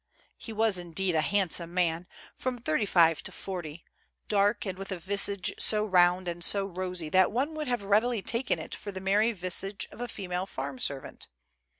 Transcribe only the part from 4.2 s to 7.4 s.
dark, and with a visage so round and so rosy that